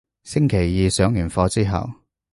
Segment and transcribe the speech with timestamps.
[0.23, 1.87] 星期二上完課之後